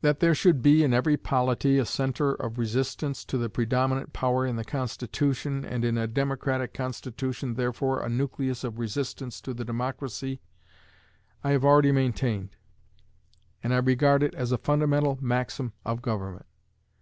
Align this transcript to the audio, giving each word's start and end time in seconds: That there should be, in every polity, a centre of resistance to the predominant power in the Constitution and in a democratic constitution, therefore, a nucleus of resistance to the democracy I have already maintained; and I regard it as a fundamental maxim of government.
That 0.00 0.20
there 0.20 0.34
should 0.34 0.62
be, 0.62 0.82
in 0.82 0.94
every 0.94 1.18
polity, 1.18 1.76
a 1.76 1.84
centre 1.84 2.32
of 2.32 2.56
resistance 2.56 3.26
to 3.26 3.36
the 3.36 3.50
predominant 3.50 4.14
power 4.14 4.46
in 4.46 4.56
the 4.56 4.64
Constitution 4.64 5.66
and 5.66 5.84
in 5.84 5.98
a 5.98 6.06
democratic 6.06 6.72
constitution, 6.72 7.56
therefore, 7.56 8.00
a 8.02 8.08
nucleus 8.08 8.64
of 8.64 8.78
resistance 8.78 9.38
to 9.42 9.52
the 9.52 9.66
democracy 9.66 10.40
I 11.44 11.50
have 11.50 11.62
already 11.66 11.92
maintained; 11.92 12.56
and 13.62 13.74
I 13.74 13.80
regard 13.80 14.22
it 14.22 14.34
as 14.34 14.50
a 14.50 14.56
fundamental 14.56 15.18
maxim 15.20 15.74
of 15.84 16.00
government. 16.00 16.46